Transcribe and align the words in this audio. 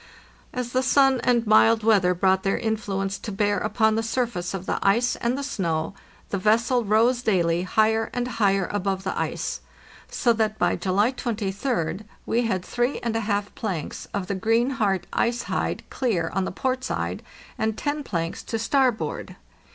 As 0.51 0.71
the 0.71 0.81
sun 0.81 1.21
and 1.23 1.45
mild 1.45 1.83
weather 1.83 2.15
brought 2.15 2.41
their 2.41 2.57
influence 2.57 3.19
to 3.19 3.31
bear 3.31 3.59
upon 3.59 3.93
the 3.93 4.01
surface 4.01 4.55
of 4.55 4.65
the 4.65 4.79
ice 4.81 5.15
and 5.17 5.37
the 5.37 5.43
snow, 5.43 5.93
the 6.29 6.39
vessel 6.39 6.83
rose 6.83 7.21
daily 7.21 7.63
Ligher 7.67 8.09
and 8.11 8.27
higher 8.27 8.67
above 8.71 9.03
the 9.03 9.15
ice, 9.15 9.61
so 10.09 10.33
that 10.33 10.57
by 10.57 10.75
July 10.75 11.11
23d 11.11 12.05
we 12.25 12.41
had 12.47 12.65
three 12.65 12.97
and 13.01 13.15
a 13.15 13.19
half 13.19 13.53
planks 13.53 14.07
of 14.11 14.25
the 14.25 14.33
greenheart 14.33 15.05
ice 15.13 15.43
hide 15.43 15.87
clear 15.91 16.31
on 16.33 16.45
the 16.45 16.51
port 16.51 16.83
side 16.83 17.21
and 17.59 17.77
ten 17.77 18.03
planks 18.03 18.41
to 18.41 18.57
starboard. 18.57 19.35